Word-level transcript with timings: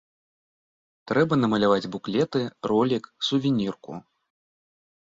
Трэба 1.11 1.33
намаляваць 1.43 1.91
буклеты, 1.97 2.41
ролік, 2.73 3.03
сувенірку. 3.31 3.91